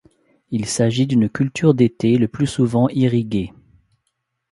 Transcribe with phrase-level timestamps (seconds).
[0.49, 3.53] Il s'agit d'une culture d'été le plus souvent irriguée.